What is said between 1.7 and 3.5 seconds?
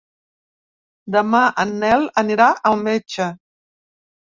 Nel anirà al metge.